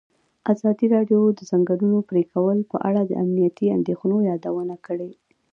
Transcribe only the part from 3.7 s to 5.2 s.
اندېښنو یادونه کړې.